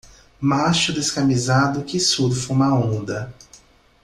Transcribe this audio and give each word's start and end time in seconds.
Macho 0.39 0.91
descamisado 0.91 1.83
que 1.83 1.99
surfa 1.99 2.51
uma 2.51 2.73
onda. 2.73 3.31